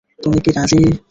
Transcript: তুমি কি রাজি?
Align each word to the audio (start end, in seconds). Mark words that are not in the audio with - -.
তুমি 0.19 0.39
কি 0.45 0.51
রাজি? 0.51 0.81